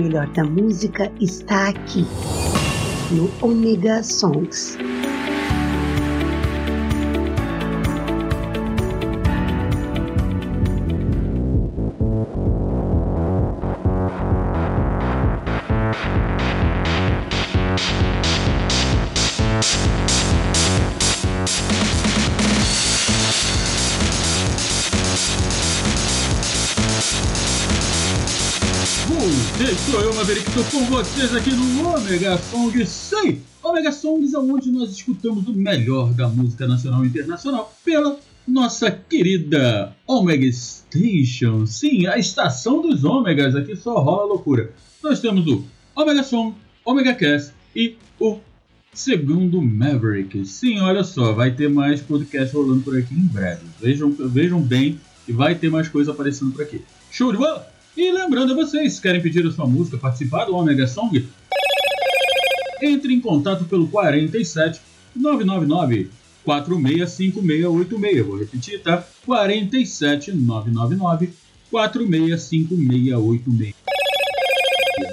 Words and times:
melhor 0.00 0.26
da 0.28 0.44
música 0.44 1.12
está 1.20 1.68
aqui, 1.68 2.06
no 3.12 3.30
Omega 3.46 4.02
Songs. 4.02 4.78
Com 30.64 30.84
vocês 30.84 31.34
aqui 31.34 31.50
no 31.52 31.88
Omega 31.88 32.36
Songs. 32.36 32.88
Sim, 32.90 33.40
Omega 33.62 33.90
Songs 33.90 34.34
é 34.34 34.38
onde 34.38 34.70
nós 34.70 34.90
escutamos 34.90 35.48
o 35.48 35.54
melhor 35.54 36.12
da 36.12 36.28
música 36.28 36.68
nacional 36.68 37.02
e 37.02 37.08
internacional 37.08 37.74
pela 37.82 38.18
nossa 38.46 38.90
querida 38.90 39.96
Omega 40.06 40.52
Station. 40.52 41.64
Sim, 41.66 42.06
a 42.06 42.18
estação 42.18 42.82
dos 42.82 43.04
Ômegas, 43.04 43.56
aqui 43.56 43.74
só 43.74 44.00
rola 44.00 44.26
loucura. 44.26 44.70
Nós 45.02 45.18
temos 45.20 45.46
o 45.46 45.64
Omega 45.96 46.22
Song, 46.22 46.54
Omega 46.84 47.14
Cast 47.14 47.52
e 47.74 47.96
o 48.18 48.38
segundo 48.92 49.62
Maverick. 49.62 50.44
Sim, 50.44 50.80
olha 50.80 51.04
só, 51.04 51.32
vai 51.32 51.52
ter 51.52 51.70
mais 51.70 52.02
podcast 52.02 52.54
rolando 52.54 52.82
por 52.82 52.98
aqui 52.98 53.14
em 53.14 53.26
breve. 53.26 53.62
Vejam, 53.80 54.10
vejam 54.10 54.60
bem 54.60 55.00
que 55.24 55.32
vai 55.32 55.54
ter 55.54 55.70
mais 55.70 55.88
coisa 55.88 56.10
aparecendo 56.10 56.52
por 56.52 56.62
aqui. 56.62 56.82
Show 57.10 57.32
de 57.32 57.38
bola? 57.38 57.79
E 57.96 58.12
lembrando 58.12 58.52
a 58.52 58.56
vocês, 58.56 59.00
querem 59.00 59.20
pedir 59.20 59.44
a 59.46 59.50
sua 59.50 59.66
música, 59.66 59.98
participar 59.98 60.44
do 60.44 60.54
Omega 60.54 60.86
Song? 60.86 61.26
Entre 62.80 63.12
em 63.12 63.20
contato 63.20 63.64
pelo 63.64 63.88
47 63.88 64.80
999 65.14 66.08
465686. 66.44 68.26
Vou 68.26 68.38
repetir, 68.38 68.80
tá? 68.80 69.04
47 69.26 70.32
999 70.32 71.30
465686. 71.70 73.74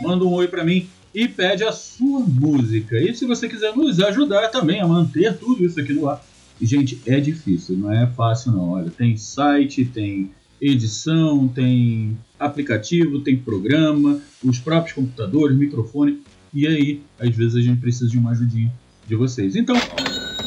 Manda 0.04 0.24
um 0.24 0.34
oi 0.34 0.48
para 0.48 0.64
mim 0.64 0.88
e 1.14 1.28
pede 1.28 1.64
a 1.64 1.72
sua 1.72 2.20
música. 2.20 3.00
E 3.00 3.16
se 3.16 3.26
você 3.26 3.50
quiser 3.50 3.76
nos 3.76 4.00
ajudar 4.00 4.50
também 4.50 4.82
a 4.82 4.88
manter 4.88 5.36
tudo 5.38 5.66
isso 5.66 5.80
aqui 5.80 5.94
no 5.94 6.08
ar. 6.08 6.24
E, 6.62 6.66
gente, 6.66 7.02
é 7.06 7.20
difícil, 7.20 7.76
não 7.76 7.92
é 7.92 8.06
fácil 8.08 8.52
não. 8.52 8.70
Olha, 8.70 8.92
tem 8.92 9.18
site, 9.18 9.86
tem 9.86 10.32
edição, 10.62 11.48
tem 11.48 12.16
aplicativo, 12.40 13.20
tem 13.20 13.38
programa, 13.38 14.20
os 14.44 14.60
próprios 14.60 14.94
computadores, 14.94 15.58
microfone. 15.58 16.22
E 16.54 16.68
aí, 16.68 17.02
às 17.20 17.36
vezes 17.36 17.56
a 17.56 17.62
gente 17.62 17.80
precisa 17.80 18.10
de 18.10 18.18
uma 18.18 18.32
ajudinha 18.32 18.72
de 19.08 19.16
vocês. 19.16 19.56
Então, 19.56 19.76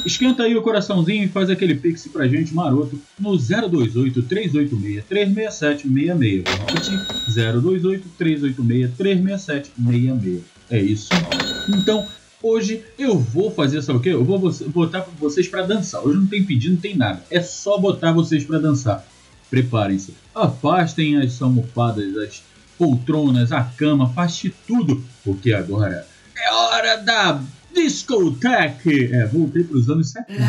esquenta 0.04 0.42
aí 0.42 0.56
o 0.56 0.62
coraçãozinho 0.62 1.24
e 1.24 1.28
faz 1.28 1.50
aquele 1.50 1.74
pix 1.74 2.06
pra 2.08 2.28
gente 2.28 2.54
maroto 2.54 2.98
no 3.18 3.36
028 3.38 4.22
386 4.22 5.04
367 5.04 5.88
66. 5.88 6.44
Vou 6.44 6.66
repetir: 6.66 6.98
028 7.62 8.08
386 8.18 8.96
367 8.96 9.72
66. 9.76 10.42
É 10.70 10.80
isso. 10.80 11.08
Então, 11.68 12.06
hoje 12.42 12.82
eu 12.98 13.18
vou 13.18 13.50
fazer, 13.50 13.82
sabe 13.82 13.98
o 13.98 14.02
quê? 14.02 14.10
Eu 14.10 14.24
vou 14.24 14.38
botar 14.68 15.06
vocês 15.18 15.48
para 15.48 15.62
dançar. 15.62 16.04
Hoje 16.04 16.18
não 16.18 16.26
tem 16.26 16.44
pedido, 16.44 16.74
não 16.74 16.80
tem 16.80 16.96
nada. 16.96 17.22
É 17.30 17.40
só 17.40 17.78
botar 17.78 18.12
vocês 18.12 18.44
para 18.44 18.58
dançar. 18.58 19.04
Preparem-se, 19.50 20.14
afastem 20.34 21.16
as 21.16 21.42
almofadas, 21.42 22.16
as 22.16 22.42
poltronas, 22.78 23.52
a 23.52 23.64
cama, 23.64 24.04
afaste 24.04 24.54
tudo, 24.66 25.04
porque 25.24 25.52
agora 25.52 26.06
é 26.36 26.52
hora 26.52 26.96
da 26.98 27.42
discoteca. 27.74 28.90
É, 28.90 29.26
voltei 29.26 29.64
para 29.64 29.76
os 29.76 29.90
anos 29.90 30.10
70. 30.10 30.40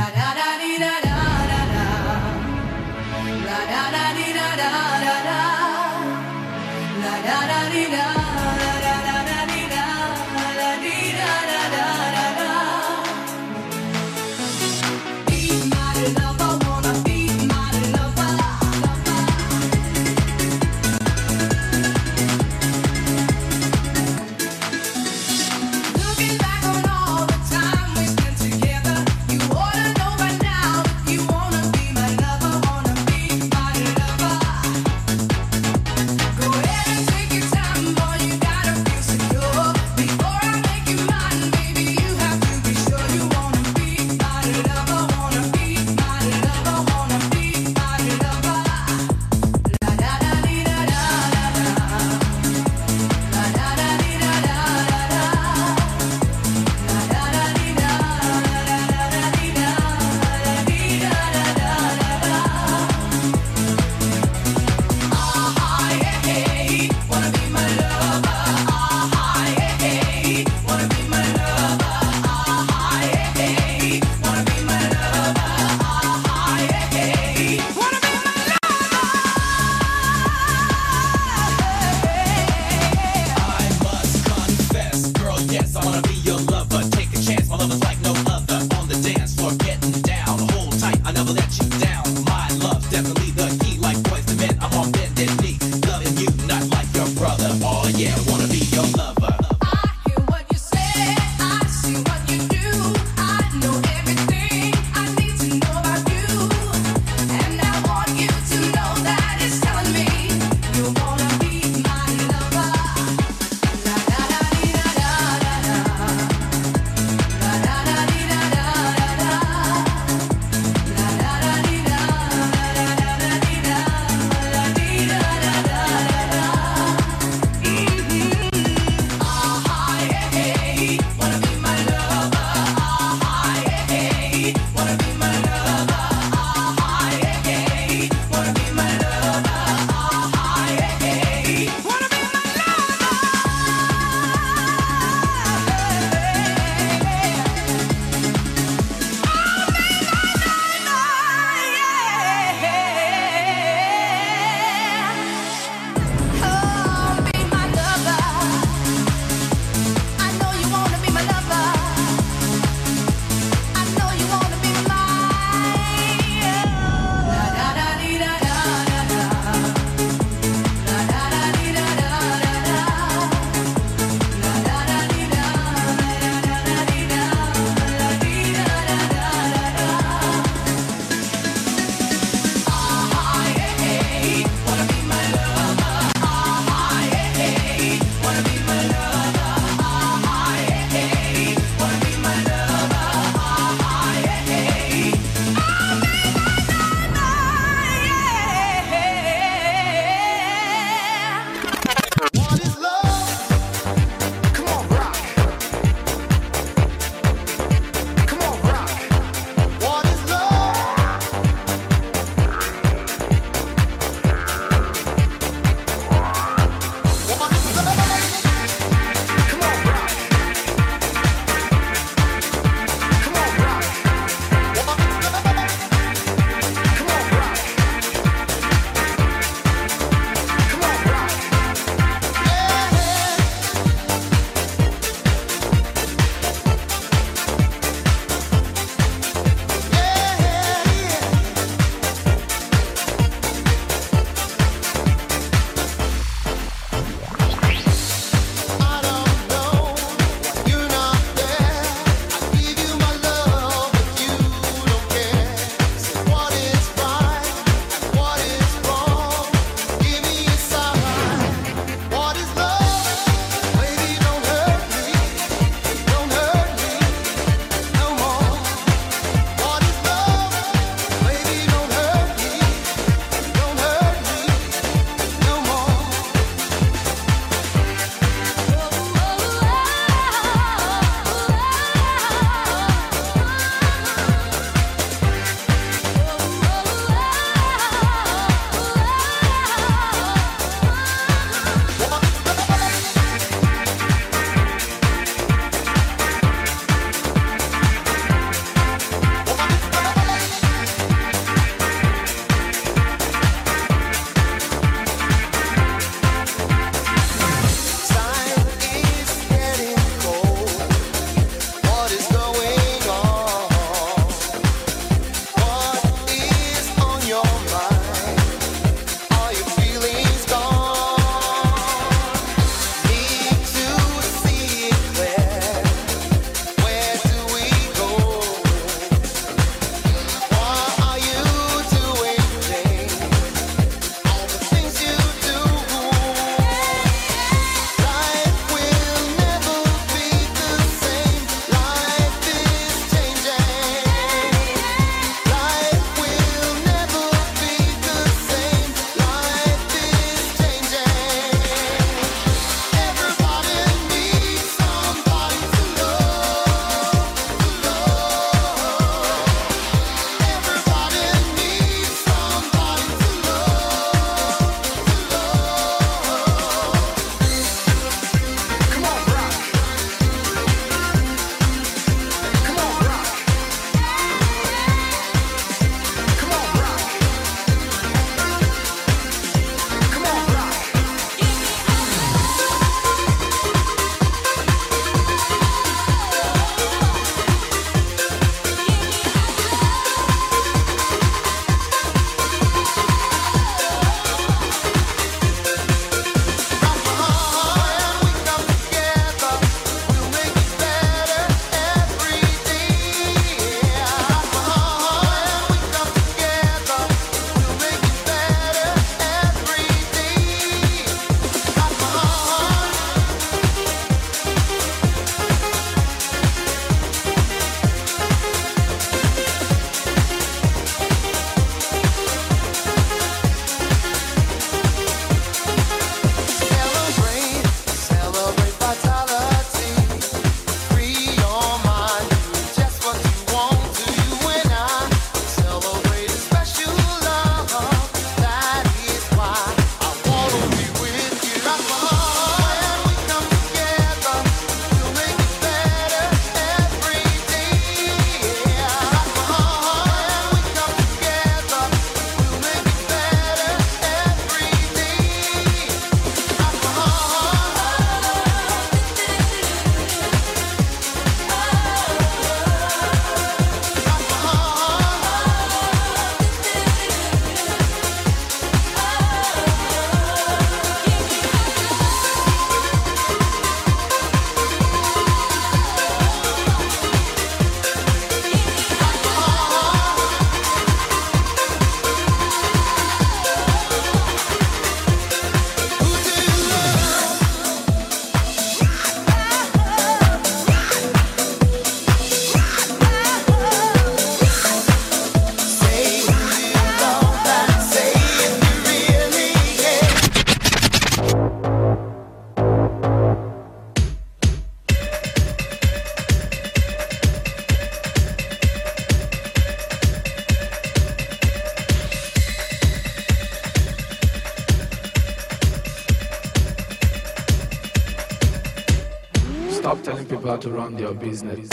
Business. 521.14 521.71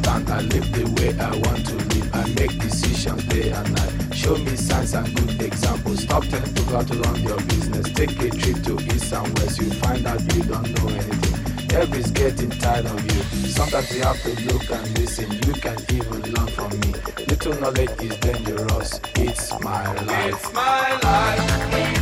Do 0.00 0.10
understand? 0.10 0.30
I 0.30 0.40
live 0.40 0.72
the 0.72 0.84
way 0.96 1.18
I 1.18 1.30
want 1.36 1.66
to 1.66 1.74
live. 1.74 2.14
I 2.14 2.24
make 2.40 2.58
decisions 2.58 3.24
day 3.24 3.50
and 3.50 3.74
night. 3.74 4.14
Show 4.14 4.36
me 4.36 4.56
signs 4.56 4.94
and 4.94 5.14
good 5.14 5.42
examples. 5.42 6.02
Stop 6.02 6.24
telling 6.24 6.54
people 6.54 6.84
to 6.84 6.94
run 7.00 7.22
your 7.22 7.36
business. 7.42 7.92
Take 7.92 8.18
a 8.22 8.30
trip 8.30 8.62
to 8.64 8.78
east 8.94 9.12
and 9.12 9.38
west. 9.38 9.60
You 9.60 9.70
find 9.70 10.06
out 10.06 10.20
you 10.34 10.42
don't 10.44 10.68
know 10.76 10.88
anything. 10.88 11.76
Everybody's 11.76 12.10
getting 12.10 12.50
tired 12.50 12.86
of 12.86 13.04
you. 13.04 13.48
Sometimes 13.48 13.94
you 13.94 14.02
have 14.02 14.20
to 14.22 14.30
look 14.52 14.70
and 14.70 14.98
listen. 14.98 15.30
You 15.46 15.52
can 15.54 15.78
even 15.90 16.22
learn 16.32 16.48
from 16.48 16.70
me. 16.80 16.94
Little 17.26 17.60
knowledge 17.60 17.90
is 18.02 18.16
dangerous. 18.18 19.00
It's 19.16 19.52
my 19.60 19.92
life. 20.04 20.34
It's 20.34 20.52
my 20.52 20.98
life. 21.02 22.01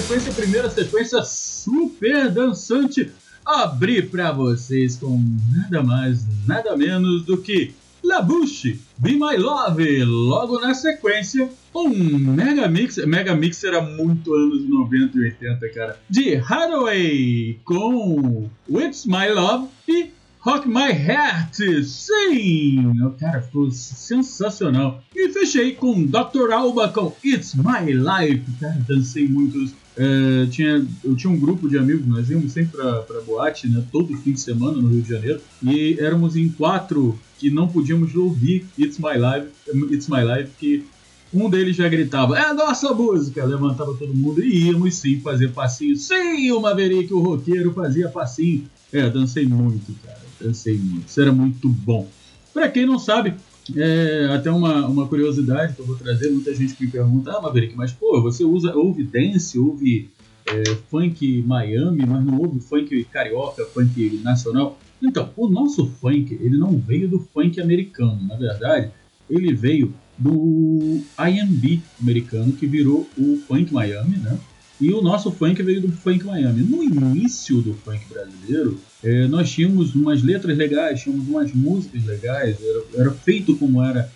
sequência, 0.00 0.32
primeira 0.32 0.68
sequência 0.68 1.22
super 1.22 2.28
dançante. 2.28 3.12
Abri 3.46 4.02
pra 4.02 4.32
vocês 4.32 4.96
com 4.96 5.22
nada 5.54 5.84
mais, 5.84 6.26
nada 6.48 6.76
menos 6.76 7.24
do 7.24 7.36
que 7.38 7.72
La 8.02 8.20
Bouche, 8.20 8.80
Be 8.98 9.12
My 9.12 9.36
Love. 9.36 10.02
Logo 10.02 10.58
na 10.58 10.74
sequência, 10.74 11.48
um 11.72 11.90
Mega 11.90 12.66
Mix. 12.66 12.96
Mega 13.06 13.36
Mix 13.36 13.62
era 13.62 13.80
muito 13.82 14.34
anos 14.34 14.68
90 14.68 15.16
e 15.16 15.20
80, 15.20 15.68
cara. 15.68 16.00
De 16.10 16.34
Hathaway 16.38 17.60
com 17.64 18.50
It's 18.68 19.06
My 19.06 19.28
Love 19.32 19.68
e 19.86 20.10
Rock 20.40 20.68
My 20.68 20.90
Heart, 20.90 21.84
sim! 21.84 22.84
Cara, 23.20 23.40
ficou 23.40 23.70
sensacional. 23.70 25.02
E 25.14 25.28
fechei 25.32 25.72
com 25.72 26.04
Dr. 26.04 26.52
Alba 26.52 26.88
com 26.88 27.14
It's 27.24 27.54
My 27.54 27.92
Life. 27.92 28.44
Cara, 28.60 28.76
dancei 28.88 29.26
muitos. 29.28 29.72
É, 29.96 30.46
tinha, 30.50 30.84
eu 31.04 31.14
tinha 31.14 31.32
um 31.32 31.38
grupo 31.38 31.68
de 31.68 31.78
amigos, 31.78 32.06
nós 32.06 32.28
íamos 32.28 32.52
sempre 32.52 32.76
pra, 32.76 33.20
boate, 33.26 33.68
né? 33.68 33.84
Todo 33.92 34.16
fim 34.18 34.32
de 34.32 34.40
semana 34.40 34.76
no 34.76 34.88
Rio 34.88 35.02
de 35.02 35.08
Janeiro. 35.08 35.40
E 35.62 35.96
éramos 36.00 36.36
em 36.36 36.48
quatro 36.48 37.18
que 37.38 37.50
não 37.50 37.68
podíamos 37.68 38.14
ouvir 38.14 38.66
It's 38.78 38.98
My 38.98 39.14
Life, 39.14 39.94
It's 39.94 40.08
My 40.08 40.22
Life, 40.22 40.52
que 40.58 40.84
um 41.32 41.50
deles 41.50 41.76
já 41.76 41.88
gritava, 41.88 42.38
é 42.38 42.42
a 42.42 42.54
nossa 42.54 42.92
música! 42.92 43.44
Levantava 43.44 43.94
todo 43.94 44.14
mundo 44.14 44.42
e 44.42 44.66
íamos 44.66 44.94
sim 44.94 45.20
fazer 45.20 45.50
passinho. 45.50 45.96
Sim, 45.96 46.50
o 46.52 46.60
Maverick, 46.60 47.12
o 47.12 47.20
roqueiro, 47.20 47.72
fazia 47.72 48.08
passinho. 48.08 48.64
É, 48.92 49.08
dancei 49.10 49.44
muito, 49.44 49.92
cara. 50.04 50.20
Dancei 50.40 50.78
muito. 50.78 51.08
Isso 51.08 51.20
era 51.20 51.32
muito 51.32 51.68
bom. 51.68 52.08
Pra 52.52 52.68
quem 52.68 52.86
não 52.86 53.00
sabe, 53.00 53.34
é, 53.76 54.28
até 54.34 54.50
uma, 54.50 54.86
uma 54.86 55.06
curiosidade 55.06 55.74
que 55.74 55.80
eu 55.80 55.86
vou 55.86 55.96
trazer, 55.96 56.30
muita 56.30 56.54
gente 56.54 56.76
me 56.82 56.90
pergunta, 56.90 57.32
ah, 57.32 57.40
Maverick, 57.40 57.74
mas 57.74 57.92
pô, 57.92 58.20
você 58.20 58.44
usa, 58.44 58.74
ouve 58.74 59.04
dance, 59.04 59.58
ouve 59.58 60.10
é, 60.46 60.64
funk 60.90 61.42
Miami, 61.42 62.04
mas 62.04 62.24
não 62.24 62.38
ouve 62.38 62.60
funk 62.60 63.04
carioca, 63.04 63.64
funk 63.66 64.20
nacional? 64.22 64.78
Então, 65.02 65.30
o 65.36 65.48
nosso 65.48 65.86
funk, 65.86 66.38
ele 66.40 66.58
não 66.58 66.78
veio 66.78 67.08
do 67.08 67.18
funk 67.18 67.60
americano, 67.60 68.20
na 68.26 68.36
verdade, 68.36 68.90
ele 69.28 69.54
veio 69.54 69.94
do 70.18 71.00
R&B 71.18 71.80
americano, 72.00 72.52
que 72.52 72.66
virou 72.66 73.08
o 73.16 73.36
funk 73.46 73.72
Miami, 73.72 74.16
né? 74.18 74.38
E 74.80 74.92
o 74.92 75.00
nosso 75.00 75.30
funk 75.30 75.62
veio 75.62 75.82
do 75.82 75.92
funk 75.92 76.24
Miami. 76.24 76.62
No 76.62 76.82
início 76.82 77.60
do 77.60 77.74
funk 77.74 78.00
brasileiro, 78.08 78.80
é, 79.02 79.26
nós 79.28 79.50
tínhamos 79.50 79.94
umas 79.94 80.22
letras 80.22 80.56
legais, 80.56 81.02
tínhamos 81.02 81.28
umas 81.28 81.52
músicas 81.52 82.04
legais, 82.04 82.56
era, 82.60 82.82
era 83.02 83.10
feito 83.12 83.56
como 83.56 83.82
era 83.82 84.10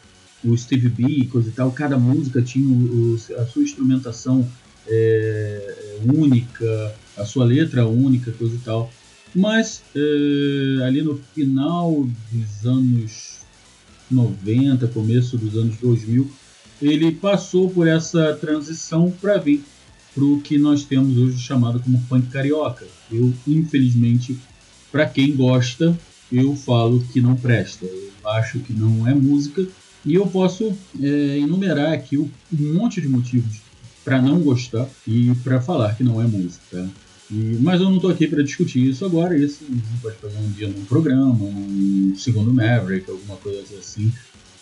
o 0.45 0.57
Steve 0.57 0.89
B, 0.89 1.27
coisa 1.27 1.49
e 1.49 1.53
tal. 1.53 1.71
Cada 1.71 1.97
música 1.97 2.43
tinha 2.43 2.69
o, 2.69 3.17
a 3.39 3.47
sua 3.47 3.63
instrumentação 3.63 4.49
é, 4.89 5.99
única, 6.13 6.95
a 7.17 7.25
sua 7.25 7.45
letra 7.45 7.87
única, 7.87 8.33
coisa 8.33 8.57
e 8.57 8.59
tal. 8.59 8.91
Mas 9.35 9.83
é, 9.95 10.85
ali 10.85 11.03
no 11.03 11.17
final 11.35 12.09
dos 12.33 12.67
anos 12.67 13.39
90, 14.11 14.89
começo 14.89 15.37
dos 15.37 15.57
anos 15.57 15.77
2000, 15.77 16.29
ele 16.81 17.13
passou 17.13 17.71
por 17.71 17.87
essa 17.87 18.35
transição 18.35 19.13
para 19.21 19.37
vir 19.37 19.63
para 20.19 20.27
o 20.27 20.41
que 20.41 20.59
nós 20.59 20.83
temos 20.85 21.17
hoje 21.17 21.39
chamado 21.39 21.79
como 21.79 22.03
funk 22.09 22.27
carioca. 22.27 22.85
Eu, 23.11 23.33
infelizmente, 23.47 24.37
para 24.91 25.07
quem 25.07 25.35
gosta, 25.35 25.97
eu 26.31 26.57
falo 26.57 27.01
que 27.13 27.21
não 27.21 27.37
presta. 27.37 27.87
Eu 27.87 28.29
acho 28.31 28.59
que 28.59 28.73
não 28.73 29.07
é 29.07 29.15
música 29.15 29.65
e 30.05 30.15
eu 30.15 30.27
posso 30.27 30.77
é, 31.01 31.39
enumerar 31.39 31.93
aqui 31.93 32.19
um 32.19 32.29
monte 32.51 33.01
de 33.01 33.09
motivos 33.09 33.61
para 34.05 34.21
não 34.21 34.41
gostar 34.41 34.89
e 35.07 35.33
para 35.45 35.61
falar 35.61 35.95
que 35.95 36.03
não 36.03 36.21
é 36.21 36.27
música. 36.27 36.89
E, 37.31 37.59
mas 37.61 37.81
eu 37.81 37.89
não 37.89 37.97
estou 37.97 38.11
aqui 38.11 38.27
para 38.27 38.43
discutir 38.43 38.89
isso 38.89 39.05
agora. 39.05 39.39
Isso 39.39 39.65
pode 40.03 40.17
fazer 40.17 40.39
um 40.39 40.51
dia 40.51 40.67
num 40.67 40.85
programa, 40.85 41.45
um 41.45 42.13
segundo 42.17 42.53
Maverick, 42.53 43.09
alguma 43.09 43.37
coisa 43.37 43.77
assim, 43.79 44.13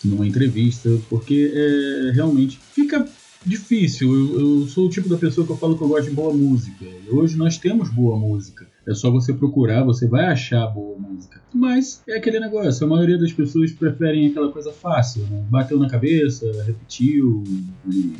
numa 0.05 0.27
entrevista, 0.27 0.91
porque 1.09 1.51
é, 1.55 2.13
realmente 2.13 2.61
fica 2.75 3.09
difícil. 3.47 4.13
Eu, 4.13 4.41
eu, 4.41 4.67
sou 4.67 4.87
o 4.87 4.91
tipo 4.91 5.09
da 5.09 5.17
pessoa 5.17 5.47
que 5.47 5.53
eu 5.53 5.57
falo 5.57 5.77
que 5.77 5.83
eu 5.83 5.89
gosto 5.89 6.09
de 6.09 6.15
boa 6.15 6.35
música. 6.35 6.85
E 6.85 7.11
hoje 7.11 7.37
nós 7.37 7.57
temos 7.57 7.89
boa 7.89 8.19
música. 8.19 8.67
É 8.87 8.95
só 8.95 9.11
você 9.11 9.33
procurar, 9.33 9.85
você 9.85 10.07
vai 10.07 10.27
achar 10.27 10.67
boa 10.67 10.99
música. 10.99 11.41
Mas 11.55 12.03
é 12.09 12.17
aquele 12.17 12.41
negócio, 12.41 12.85
a 12.85 12.89
maioria 12.89 13.19
das 13.19 13.33
pessoas 13.33 13.73
preferem 13.73 14.29
aquela 14.29 14.51
coisa 14.51 14.73
fácil, 14.73 15.23
né? 15.31 15.45
Bateu 15.49 15.79
na 15.79 15.89
cabeça, 15.89 16.47
repetiu 16.65 17.43
e... 17.91 18.15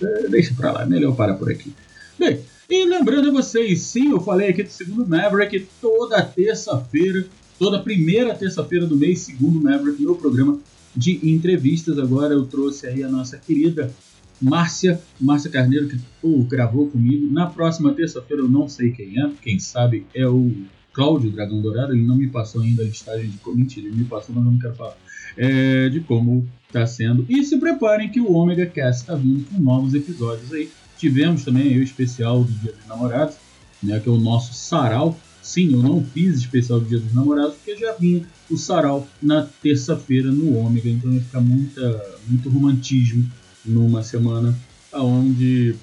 É, 0.00 0.28
deixa 0.28 0.54
pra 0.54 0.72
lá, 0.72 0.86
melhor 0.86 1.14
parar 1.14 1.34
por 1.34 1.50
aqui. 1.50 1.72
Bem, 2.18 2.40
e 2.70 2.84
lembrando 2.84 3.28
a 3.28 3.32
vocês, 3.32 3.80
sim, 3.80 4.10
eu 4.10 4.20
falei 4.20 4.50
aqui 4.50 4.62
do 4.62 4.70
segundo 4.70 5.06
Maverick 5.06 5.66
toda 5.80 6.22
terça-feira, 6.22 7.26
toda 7.58 7.80
primeira 7.80 8.34
terça-feira 8.34 8.86
do 8.86 8.96
mês, 8.96 9.20
segundo 9.20 9.60
Maverick, 9.60 10.00
meu 10.00 10.14
programa 10.14 10.60
de 10.94 11.18
entrevistas. 11.28 11.98
Agora 11.98 12.34
eu 12.34 12.44
trouxe 12.46 12.86
aí 12.86 13.02
a 13.02 13.08
nossa 13.08 13.38
querida 13.38 13.92
Márcia, 14.40 15.00
Márcia 15.20 15.50
Carneiro, 15.50 15.88
que 15.88 15.98
pô, 16.20 16.42
gravou 16.44 16.88
comigo. 16.88 17.30
Na 17.32 17.46
próxima 17.46 17.92
terça-feira 17.92 18.42
eu 18.42 18.48
não 18.48 18.68
sei 18.68 18.92
quem 18.92 19.20
é, 19.20 19.30
quem 19.42 19.58
sabe 19.58 20.06
é 20.14 20.26
o 20.26 20.52
Cláudio 20.92 21.30
Dragão 21.30 21.62
Dourado, 21.62 21.92
ele 21.92 22.04
não 22.04 22.16
me 22.16 22.28
passou 22.28 22.60
ainda 22.60 22.82
a 22.82 22.86
listagem 22.86 23.30
de. 23.30 23.38
Mentira, 23.54 23.86
ele 23.86 23.96
me 23.96 24.04
passou, 24.04 24.34
mas 24.34 24.44
eu 24.44 24.50
não 24.50 24.58
quero 24.58 24.74
falar. 24.74 24.96
É, 25.36 25.88
de 25.88 26.00
como 26.00 26.48
está 26.66 26.86
sendo. 26.86 27.24
E 27.28 27.44
se 27.44 27.56
preparem 27.58 28.10
que 28.10 28.20
o 28.20 28.32
Omega 28.32 28.66
Cast 28.66 29.02
está 29.02 29.14
vindo 29.14 29.44
com 29.48 29.62
novos 29.62 29.94
episódios 29.94 30.52
aí. 30.52 30.68
Tivemos 30.96 31.44
também 31.44 31.78
o 31.78 31.82
especial 31.82 32.42
do 32.42 32.50
Dia 32.52 32.72
dos 32.72 32.86
Namorados, 32.88 33.36
né, 33.80 34.00
que 34.00 34.08
é 34.08 34.12
o 34.12 34.18
nosso 34.18 34.52
sarau. 34.54 35.16
Sim, 35.40 35.72
eu 35.72 35.82
não 35.82 36.04
fiz 36.04 36.38
especial 36.38 36.80
do 36.80 36.86
Dia 36.86 36.98
dos 36.98 37.14
Namorados 37.14 37.54
porque 37.54 37.76
já 37.76 37.92
vinha 37.92 38.26
o 38.50 38.56
sarau 38.56 39.06
na 39.22 39.46
terça-feira 39.62 40.32
no 40.32 40.56
Ômega, 40.56 40.88
então 40.88 41.12
ia 41.12 41.20
ficar 41.20 41.40
muita, 41.40 42.18
muito 42.28 42.50
romantismo 42.50 43.24
numa 43.68 44.02
semana 44.02 44.58
onde 44.92 45.74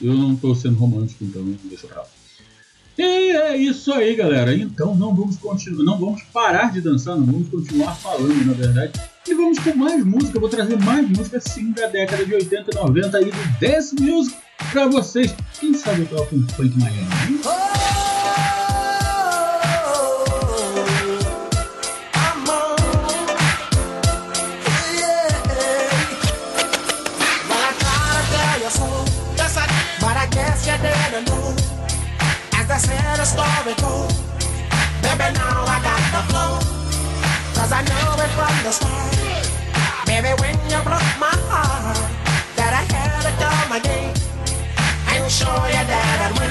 eu 0.00 0.14
não 0.14 0.34
estou 0.34 0.54
sendo 0.54 0.76
romântico, 0.76 1.24
então 1.24 1.42
deixa 1.64 1.86
pra 1.86 2.02
lá. 2.02 2.08
E 2.98 3.02
é 3.02 3.56
isso 3.56 3.92
aí, 3.92 4.14
galera. 4.14 4.54
Então 4.54 4.94
não 4.94 5.14
vamos 5.14 5.36
continuar, 5.36 5.82
não 5.82 5.98
vamos 5.98 6.22
parar 6.24 6.70
de 6.72 6.80
dançar, 6.80 7.16
não 7.16 7.24
vamos 7.24 7.48
continuar 7.48 7.94
falando, 7.94 8.44
na 8.44 8.52
verdade. 8.52 8.92
E 9.26 9.34
vamos 9.34 9.58
com 9.60 9.74
mais 9.74 10.04
música. 10.04 10.36
Eu 10.36 10.40
vou 10.40 10.50
trazer 10.50 10.78
mais 10.78 11.08
música 11.08 11.40
sim 11.40 11.70
da 11.70 11.86
década 11.86 12.26
de 12.26 12.34
80 12.34 12.70
e 12.70 12.74
90 12.74 13.16
aí 13.16 13.24
do 13.24 13.60
Dance 13.60 13.94
Music 13.94 14.36
pra 14.72 14.88
vocês. 14.88 15.34
Quem 15.58 15.74
sabe 15.74 16.02
eu 16.02 16.06
toco 16.08 16.36
um 16.36 16.46
funk 16.48 16.78
Miami? 16.78 17.40
The 33.22 33.28
story 33.28 33.74
goes. 33.78 34.14
Baby, 34.98 35.28
now 35.38 35.62
I 35.62 35.78
got 35.86 36.02
the 36.14 36.22
flow. 36.26 36.52
Cause 37.54 37.70
I 37.70 37.82
know 37.86 38.18
it 38.18 38.30
from 38.34 38.54
the 38.66 38.72
start. 38.74 39.14
Baby, 40.10 40.32
when 40.42 40.58
you 40.66 40.80
broke 40.82 41.12
my 41.22 41.34
heart, 41.46 42.02
that 42.58 42.72
I 42.74 42.82
had 42.90 43.22
to 43.26 43.32
come 43.38 43.72
again. 43.78 44.10
And 45.06 45.30
show 45.30 45.54
you 45.70 45.84
that 45.92 46.18
I'd 46.24 46.41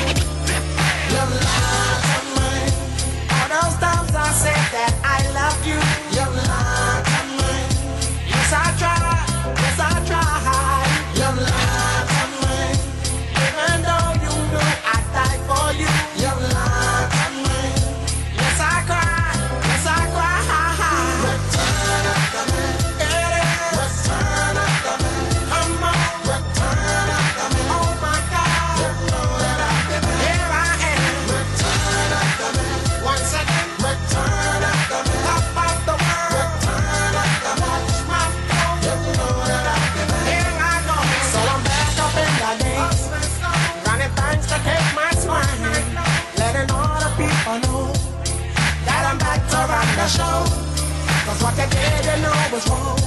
was 52.52 52.68
wrong. 52.70 53.00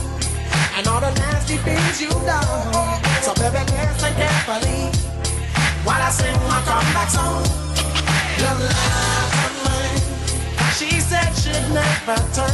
And 0.77 0.87
all 0.89 1.01
the 1.01 1.13
nasty 1.21 1.57
things 1.59 2.01
you've 2.01 2.25
done. 2.25 2.73
So 3.23 3.35
baby, 3.35 3.61
listen 3.77 4.13
carefully 4.15 4.89
while 5.85 6.01
I 6.01 6.11
sing 6.11 6.35
my 6.49 6.61
comeback 6.65 7.11
song. 7.11 7.45
Your 8.41 8.57
love 8.73 9.33
to 9.43 9.49
mine. 9.65 10.01
She 10.79 10.99
said 11.01 11.31
she'd 11.37 11.67
never 11.77 12.17
turn 12.33 12.54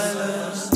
Silence. 0.00 0.69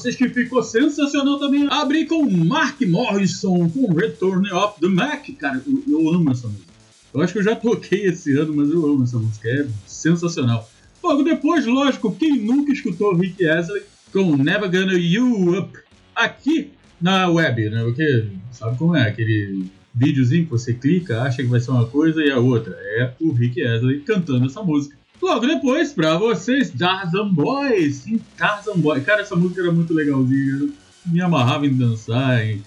Vocês 0.00 0.16
que 0.16 0.28
ficou 0.30 0.62
sensacional 0.62 1.38
também. 1.38 1.68
Abri 1.70 2.06
com 2.06 2.28
Mark 2.28 2.80
Morrison 2.82 3.68
com 3.68 3.92
Return 3.92 4.50
of 4.50 4.80
the 4.80 4.88
Mac. 4.88 5.28
Cara, 5.38 5.62
eu, 5.66 5.82
eu 5.86 6.08
amo 6.08 6.30
essa 6.30 6.48
música. 6.48 6.70
Eu 7.12 7.20
acho 7.20 7.32
que 7.34 7.38
eu 7.40 7.42
já 7.42 7.54
toquei 7.54 8.06
esse 8.06 8.36
ano, 8.38 8.54
mas 8.56 8.70
eu 8.70 8.84
amo 8.86 9.04
essa 9.04 9.18
música. 9.18 9.48
É 9.48 9.66
sensacional. 9.86 10.68
Logo 11.02 11.22
depois, 11.22 11.66
lógico, 11.66 12.14
quem 12.14 12.40
nunca 12.40 12.72
escutou 12.72 13.14
Rick 13.14 13.46
Astley 13.46 13.82
com 14.10 14.36
Never 14.36 14.70
Gonna 14.70 14.94
You 14.94 15.58
Up 15.58 15.78
aqui 16.14 16.70
na 17.00 17.28
web, 17.28 17.68
né? 17.68 17.84
Porque 17.84 18.28
sabe 18.52 18.78
como 18.78 18.96
é? 18.96 19.08
Aquele 19.08 19.66
videozinho 19.94 20.44
que 20.44 20.50
você 20.50 20.72
clica, 20.72 21.22
acha 21.22 21.42
que 21.42 21.48
vai 21.48 21.60
ser 21.60 21.72
uma 21.72 21.86
coisa 21.86 22.24
e 22.24 22.30
a 22.30 22.38
outra. 22.38 22.74
É 22.74 23.12
o 23.20 23.32
Rick 23.32 23.62
Astley 23.62 24.00
cantando 24.00 24.46
essa 24.46 24.62
música. 24.62 24.96
Logo 25.22 25.46
depois, 25.46 25.92
pra 25.92 26.16
vocês, 26.16 26.70
Tarzan 26.70 27.28
Boys. 27.28 27.96
Sim, 27.96 28.18
Tarzan 28.38 28.78
Boys. 28.78 29.04
Cara, 29.04 29.20
essa 29.20 29.36
música 29.36 29.60
era 29.60 29.70
muito 29.70 29.92
legalzinha. 29.92 30.60
Eu 30.60 30.72
me 31.04 31.20
amarrava 31.20 31.66
em 31.66 31.74
dançar, 31.74 32.42
em, 32.42 32.62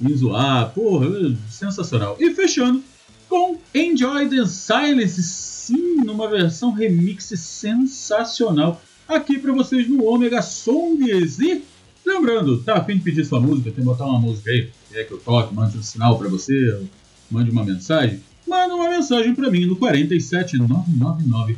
em 0.00 0.16
zoar. 0.16 0.70
Porra, 0.72 1.08
sensacional. 1.50 2.16
E 2.20 2.32
fechando 2.32 2.80
com 3.28 3.58
Enjoy 3.74 4.28
the 4.28 4.46
Silence. 4.46 5.20
Sim, 5.20 5.96
numa 5.96 6.28
versão 6.30 6.70
remix 6.70 7.24
sensacional. 7.24 8.80
Aqui 9.08 9.36
pra 9.38 9.52
vocês 9.52 9.88
no 9.88 10.04
Omega 10.04 10.42
Songs. 10.42 11.40
E 11.40 11.64
lembrando, 12.04 12.62
tá 12.62 12.74
a 12.74 12.84
fim 12.84 12.98
de 12.98 13.02
pedir 13.02 13.24
sua 13.24 13.40
música? 13.40 13.72
Tem 13.72 13.80
que 13.80 13.82
botar 13.82 14.04
uma 14.04 14.20
música 14.20 14.48
aí? 14.48 14.70
Quer 14.92 15.04
que 15.08 15.12
eu 15.12 15.18
toque, 15.18 15.52
mande 15.52 15.76
um 15.76 15.82
sinal 15.82 16.16
pra 16.16 16.28
você? 16.28 16.82
Mande 17.28 17.50
uma 17.50 17.64
mensagem? 17.64 18.20
Manda 18.46 18.76
uma 18.76 18.88
mensagem 18.90 19.34
pra 19.34 19.50
mim 19.50 19.66
no 19.66 19.74
47999 19.74 21.56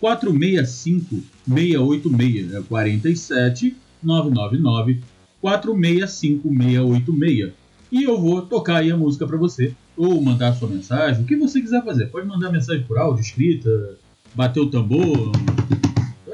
465 0.00 1.22
686. 1.46 2.54
É 2.54 2.62
47 2.62 3.76
999 4.02 5.00
465 5.40 6.48
686. 6.48 7.52
E 7.92 8.04
eu 8.04 8.20
vou 8.20 8.42
tocar 8.42 8.78
aí 8.78 8.90
a 8.90 8.96
música 8.96 9.26
pra 9.26 9.36
você. 9.36 9.74
Ou 9.96 10.20
mandar 10.22 10.54
sua 10.54 10.68
mensagem, 10.68 11.22
o 11.22 11.26
que 11.26 11.36
você 11.36 11.60
quiser 11.60 11.84
fazer. 11.84 12.06
Pode 12.06 12.26
mandar 12.26 12.50
mensagem 12.50 12.84
por 12.84 12.96
áudio, 12.96 13.20
escrita, 13.20 13.98
bater 14.34 14.60
o 14.60 14.70
tambor, 14.70 15.32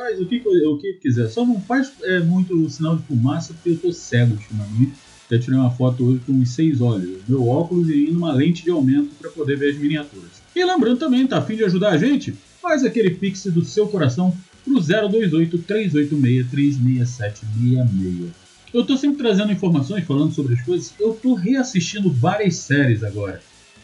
faz 0.06 0.20
o 0.20 0.26
que, 0.26 0.42
o 0.46 0.78
que 0.78 0.92
quiser. 0.94 1.28
Só 1.28 1.44
não 1.44 1.60
faz 1.60 1.92
é, 2.02 2.20
muito 2.20 2.68
sinal 2.70 2.96
de 2.96 3.02
fumaça 3.02 3.52
porque 3.54 3.70
eu 3.70 3.78
tô 3.78 3.92
cego 3.92 4.34
ultimamente. 4.34 4.92
Já 5.28 5.38
tirei 5.40 5.58
uma 5.58 5.70
foto 5.70 6.04
hoje 6.04 6.20
com 6.24 6.32
uns 6.32 6.50
seis 6.50 6.80
olhos. 6.80 7.18
Meu 7.28 7.48
óculos 7.48 7.88
e 7.90 8.06
uma 8.10 8.32
lente 8.32 8.62
de 8.62 8.70
aumento 8.70 9.10
para 9.20 9.30
poder 9.30 9.56
ver 9.58 9.72
as 9.72 9.78
miniaturas. 9.78 10.30
E 10.54 10.64
lembrando 10.64 10.98
também, 10.98 11.26
tá 11.26 11.38
afim 11.38 11.56
de 11.56 11.64
ajudar 11.64 11.90
a 11.90 11.98
gente? 11.98 12.34
Faz 12.66 12.82
aquele 12.82 13.10
pix 13.10 13.44
do 13.44 13.64
seu 13.64 13.86
coração 13.86 14.36
pro 14.64 14.80
028 14.80 15.56
386 15.58 16.50
36766. 16.50 18.30
Eu 18.74 18.84
tô 18.84 18.96
sempre 18.96 19.18
trazendo 19.18 19.52
informações, 19.52 20.04
falando 20.04 20.34
sobre 20.34 20.54
as 20.54 20.62
coisas. 20.62 20.92
Eu 20.98 21.12
tô 21.14 21.34
reassistindo 21.34 22.10
várias 22.10 22.56
séries 22.56 23.04
agora, 23.04 23.40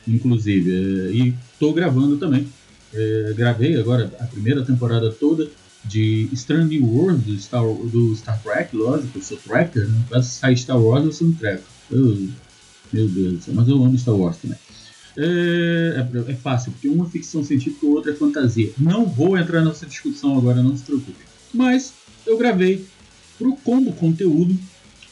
inclusive. 0.07 0.73
é, 0.73 1.13
E 1.13 1.35
tô 1.61 1.73
gravando 1.73 2.17
também. 2.17 2.49
É, 2.93 3.33
gravei 3.37 3.79
agora 3.79 4.11
a 4.19 4.25
primeira 4.25 4.65
temporada 4.65 5.13
toda 5.13 5.49
de 5.85 6.29
Strange 6.33 6.77
New 6.81 6.85
World 6.93 7.23
do 7.23 7.39
Star, 7.39 7.63
do 7.63 8.17
Star 8.17 8.43
Trek, 8.43 8.75
lógico, 8.77 9.17
eu 9.17 9.23
sou 9.23 9.37
tracker, 9.37 9.87
né? 9.89 10.03
Vai 10.11 10.23
sair 10.25 10.57
Star 10.59 10.81
Wars, 10.83 11.05
eu 11.05 11.13
sou 11.13 11.29
um 11.29 11.33
tracker. 11.35 11.63
Eu- 11.89 12.29
meu 12.93 13.09
Deus 13.09 13.33
do 13.35 13.41
céu, 13.43 13.55
mas 13.55 13.69
eu 13.69 13.77
amo 13.77 13.97
Star 13.97 14.17
Wars 14.17 14.39
também. 14.39 14.59
É, 15.17 16.07
é- 16.27 16.33
é 16.33 16.35
fácil, 16.35 16.73
porque 16.73 16.89
uma 16.89 17.07
é 17.07 17.11
ficção 17.11 17.45
científica 17.45 17.85
e 17.85 17.89
outra 17.89 18.13
é 18.13 18.15
fantasia. 18.15 18.73
Não 18.79 19.05
vou 19.07 19.37
entrar 19.37 19.63
nessa 19.63 19.87
discussão 19.87 20.37
agora, 20.39 20.63
não 20.63 20.77
se 20.77 20.85
preocupe. 20.85 21.25
Mas 21.53 21.93
eu 22.27 22.39
gravei 22.39 22.85
pro 23.39 23.57
Combo 23.57 23.93
Conteúdo, 23.93 24.59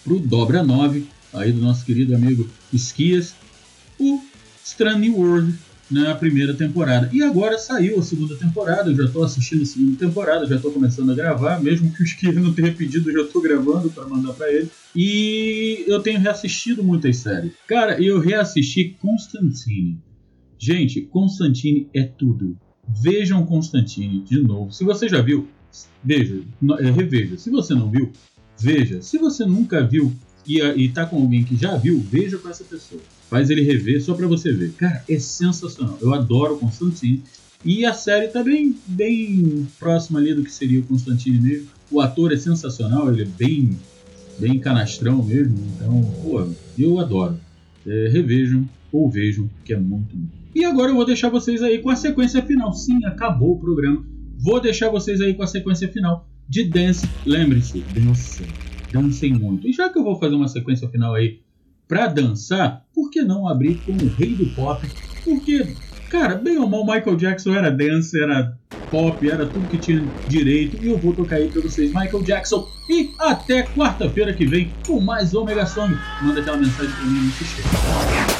pro 0.02 0.18
Dobra 0.18 0.62
9, 0.62 1.06
aí 1.32 1.52
do 1.52 1.60
nosso 1.60 1.84
querido 1.84 2.14
amigo 2.14 2.48
Esquias, 2.72 3.34
o 3.98 4.20
Strange 4.64 5.10
World 5.10 5.54
na 5.90 6.14
primeira 6.14 6.54
temporada. 6.54 7.10
E 7.12 7.22
agora 7.22 7.58
saiu 7.58 7.98
a 7.98 8.02
segunda 8.02 8.36
temporada, 8.36 8.90
eu 8.90 8.96
já 8.96 9.04
estou 9.04 9.24
assistindo 9.24 9.62
a 9.62 9.66
segunda 9.66 9.98
temporada, 9.98 10.46
já 10.46 10.56
estou 10.56 10.70
começando 10.70 11.10
a 11.10 11.14
gravar, 11.14 11.60
mesmo 11.60 11.92
que 11.92 12.02
o 12.02 12.04
Esquias 12.04 12.36
não 12.36 12.52
tenha 12.52 12.72
pedido, 12.72 13.10
eu 13.10 13.20
já 13.20 13.26
estou 13.26 13.42
gravando 13.42 13.90
para 13.90 14.06
mandar 14.06 14.32
para 14.34 14.52
ele. 14.52 14.70
E 14.94 15.84
eu 15.86 16.00
tenho 16.00 16.20
reassistido 16.20 16.84
muitas 16.84 17.16
séries. 17.16 17.52
Cara, 17.66 18.00
eu 18.00 18.20
reassisti 18.20 18.96
Constantine. 19.00 19.98
Gente, 20.58 21.00
Constantine 21.00 21.88
é 21.94 22.02
tudo. 22.02 22.56
Vejam 23.02 23.44
Constantine 23.46 24.22
de 24.22 24.42
novo. 24.42 24.72
Se 24.72 24.84
você 24.84 25.08
já 25.08 25.20
viu, 25.20 25.48
veja, 26.04 26.40
é, 26.80 26.90
reveja. 26.90 27.36
Se 27.38 27.50
você 27.50 27.74
não 27.74 27.90
viu, 27.90 28.12
veja. 28.58 29.00
Se 29.00 29.18
você 29.18 29.44
nunca 29.44 29.84
viu 29.86 30.12
e, 30.46 30.60
e 30.60 30.88
tá 30.88 31.06
com 31.06 31.16
alguém 31.16 31.44
que 31.44 31.56
já 31.56 31.76
viu, 31.76 31.98
veja 32.00 32.36
com 32.38 32.48
essa 32.48 32.64
pessoa. 32.64 33.00
Faz 33.30 33.48
ele 33.48 33.62
rever 33.62 34.02
só 34.02 34.12
pra 34.12 34.26
você 34.26 34.52
ver. 34.52 34.72
Cara, 34.72 35.04
é 35.08 35.18
sensacional. 35.20 35.96
Eu 36.02 36.12
adoro 36.12 36.58
Constantine. 36.58 37.22
E 37.64 37.84
a 37.86 37.94
série 37.94 38.26
tá 38.26 38.42
bem, 38.42 38.74
bem 38.88 39.68
próxima 39.78 40.18
ali 40.18 40.34
do 40.34 40.42
que 40.42 40.52
seria 40.52 40.80
o 40.80 40.82
Constantine 40.82 41.40
mesmo. 41.40 41.68
O 41.92 42.00
ator 42.00 42.32
é 42.32 42.36
sensacional, 42.36 43.08
ele 43.12 43.22
é 43.22 43.26
bem, 43.26 43.78
bem 44.36 44.58
canastrão 44.58 45.22
mesmo. 45.22 45.56
Então, 45.76 46.02
pô, 46.22 46.44
eu 46.76 46.98
adoro. 46.98 47.38
É, 47.86 48.08
revejam 48.10 48.68
ou 48.92 49.08
vejam, 49.08 49.48
que 49.64 49.72
é 49.72 49.76
muito 49.76 50.16
bom. 50.16 50.26
E 50.52 50.64
agora 50.64 50.90
eu 50.90 50.96
vou 50.96 51.06
deixar 51.06 51.28
vocês 51.28 51.62
aí 51.62 51.78
com 51.78 51.90
a 51.90 51.96
sequência 51.96 52.42
final. 52.42 52.72
Sim, 52.72 53.04
acabou 53.04 53.52
o 53.52 53.60
programa. 53.60 54.04
Vou 54.36 54.60
deixar 54.60 54.90
vocês 54.90 55.20
aí 55.20 55.34
com 55.34 55.44
a 55.44 55.46
sequência 55.46 55.86
final 55.86 56.28
de 56.48 56.64
Dance. 56.64 57.08
Lembre-se, 57.24 57.78
dancem. 57.94 58.46
Dancem 58.92 59.34
muito. 59.34 59.68
E 59.68 59.72
já 59.72 59.88
que 59.88 59.96
eu 59.96 60.02
vou 60.02 60.18
fazer 60.18 60.34
uma 60.34 60.48
sequência 60.48 60.88
final 60.88 61.14
aí 61.14 61.38
pra 61.90 62.06
dançar, 62.06 62.84
por 62.94 63.10
que 63.10 63.20
não 63.20 63.48
abrir 63.48 63.82
com 63.84 63.90
o 63.90 64.08
rei 64.16 64.32
do 64.36 64.46
pop? 64.54 64.88
Porque, 65.24 65.74
cara, 66.08 66.36
bem 66.36 66.56
ou 66.56 66.68
mal, 66.68 66.86
Michael 66.86 67.16
Jackson 67.16 67.52
era 67.52 67.68
dance, 67.68 68.16
era 68.22 68.56
pop, 68.92 69.28
era 69.28 69.44
tudo 69.44 69.66
que 69.68 69.76
tinha 69.76 70.06
direito. 70.28 70.80
E 70.80 70.88
eu 70.88 70.96
vou 70.96 71.12
tocar 71.12 71.36
aí 71.36 71.48
pra 71.50 71.60
vocês, 71.60 71.92
Michael 71.92 72.22
Jackson. 72.22 72.64
E 72.88 73.10
até 73.18 73.64
quarta-feira 73.64 74.32
que 74.32 74.46
vem 74.46 74.72
com 74.86 75.00
mais 75.00 75.34
Omega 75.34 75.66
Song. 75.66 75.92
Manda 76.22 76.40
aquela 76.40 76.58
mensagem 76.58 76.92
pra 76.92 77.04
mim 77.06 77.24
no 77.24 77.32
sistema. 77.32 78.39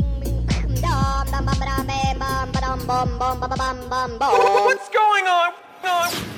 bum 2.91 3.17
bum 3.17 3.39
bum 3.39 3.49
bum 3.57 3.77
bum 3.89 4.17
bum. 4.19 4.31
What's 4.67 4.89
going 4.89 5.25
on? 5.27 6.30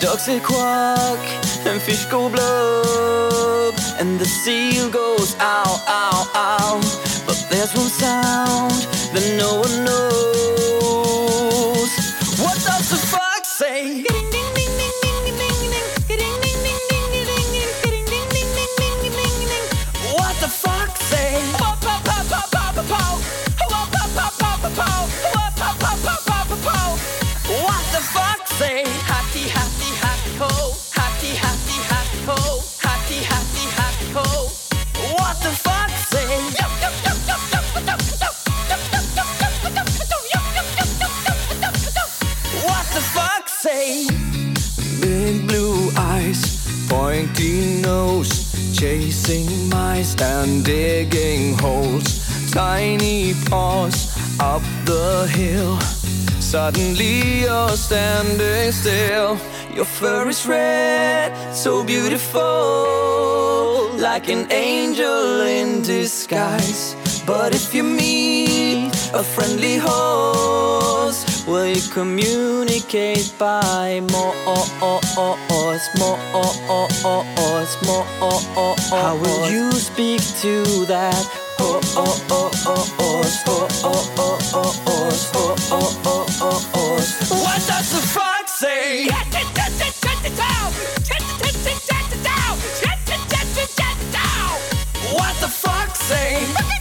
Ducks 0.00 0.24
say 0.24 0.40
quack, 0.40 1.18
and 1.66 1.80
fish 1.82 2.06
go 2.06 2.30
blub, 2.30 3.74
and 4.00 4.18
the 4.18 4.24
seal 4.24 4.88
goes 4.88 5.36
ow, 5.38 5.79
fur 60.00 60.28
is 60.30 60.46
red, 60.46 61.30
so 61.54 61.84
beautiful, 61.84 62.40
like 63.98 64.30
an 64.30 64.50
angel 64.50 65.42
in 65.42 65.82
disguise. 65.82 66.96
But 67.26 67.54
if 67.54 67.74
you 67.74 67.82
meet 67.82 68.88
a 69.12 69.22
friendly 69.22 69.76
horse, 69.76 71.46
will 71.46 71.66
you 71.66 71.82
communicate 71.92 73.30
by 73.38 74.00
more, 74.10 74.34
more, 74.80 75.02
more? 75.98 76.16
How 79.04 79.16
will 79.20 79.50
you 79.50 79.70
speak 79.72 80.22
to 80.40 80.86
that 80.86 81.26
horse? 86.72 87.30
What 87.30 87.60
does 87.68 87.88
the 87.92 88.02
fox 88.14 88.52
say? 88.52 89.10
What 95.12 95.34
the 95.40 95.48
fuck, 95.48 95.96
say? 95.96 96.79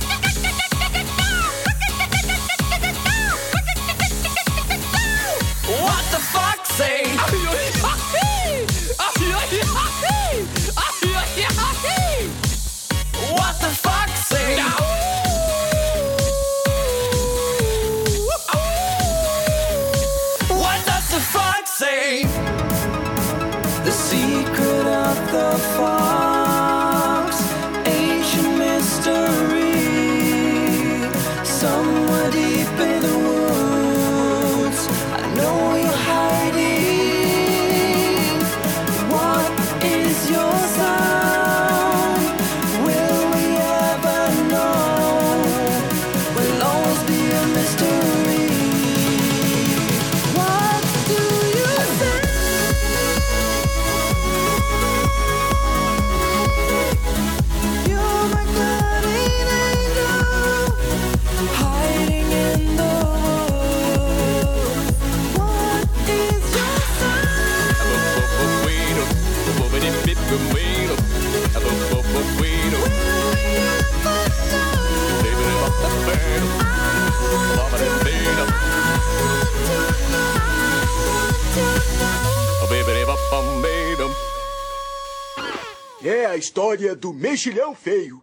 A 86.30 86.38
história 86.38 86.96
do 86.96 87.12
mexilhão 87.12 87.74
feio. 87.74 88.22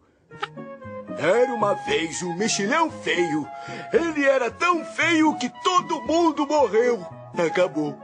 Era 1.18 1.52
uma 1.52 1.74
vez 1.74 2.22
um 2.22 2.34
mexilhão 2.36 2.90
feio. 2.90 3.46
Ele 3.92 4.24
era 4.24 4.50
tão 4.50 4.84
feio 4.84 5.36
que 5.38 5.48
todo 5.62 6.02
mundo 6.02 6.46
morreu. 6.46 7.04
Acabou. 7.36 7.98